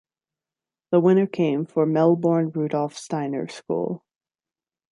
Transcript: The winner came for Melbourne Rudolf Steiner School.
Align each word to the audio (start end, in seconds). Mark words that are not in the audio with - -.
The 0.89 0.99
winner 0.99 1.27
came 1.27 1.63
for 1.67 1.85
Melbourne 1.85 2.49
Rudolf 2.49 2.97
Steiner 2.97 3.47
School. 3.47 4.03